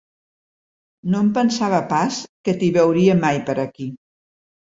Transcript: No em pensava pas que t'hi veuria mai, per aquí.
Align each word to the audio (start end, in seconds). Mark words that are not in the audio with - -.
No 1.13 1.19
em 1.25 1.29
pensava 1.35 1.81
pas 1.91 2.17
que 2.49 2.57
t'hi 2.63 2.71
veuria 2.79 3.19
mai, 3.21 3.45
per 3.53 3.57
aquí. 3.67 3.91